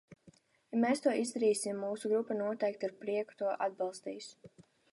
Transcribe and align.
Ja 0.71 0.77
mēs 0.83 1.01
to 1.05 1.11
izdarīsim, 1.23 1.83
mūsu 1.83 2.11
grupa 2.13 2.37
noteikti 2.39 2.89
ar 2.89 2.95
prieku 3.03 3.39
to 3.43 3.53
atbalstīs. 3.67 4.35